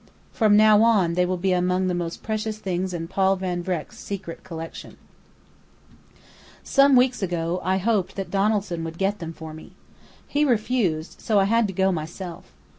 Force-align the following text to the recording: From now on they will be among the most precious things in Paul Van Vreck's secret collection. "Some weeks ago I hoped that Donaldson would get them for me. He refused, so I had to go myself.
From 0.31 0.57
now 0.57 0.81
on 0.81 1.13
they 1.13 1.27
will 1.27 1.37
be 1.37 1.51
among 1.53 1.85
the 1.85 1.93
most 1.93 2.23
precious 2.23 2.57
things 2.57 2.91
in 2.91 3.07
Paul 3.07 3.35
Van 3.35 3.63
Vreck's 3.63 3.99
secret 3.99 4.43
collection. 4.43 4.97
"Some 6.63 6.95
weeks 6.95 7.21
ago 7.21 7.61
I 7.63 7.77
hoped 7.77 8.15
that 8.15 8.31
Donaldson 8.31 8.83
would 8.83 8.97
get 8.97 9.19
them 9.19 9.31
for 9.31 9.53
me. 9.53 9.73
He 10.27 10.43
refused, 10.43 11.21
so 11.21 11.37
I 11.37 11.43
had 11.43 11.67
to 11.67 11.73
go 11.73 11.91
myself. 11.91 12.51